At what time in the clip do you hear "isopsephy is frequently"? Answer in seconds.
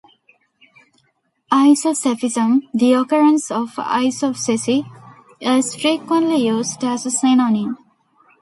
3.75-6.37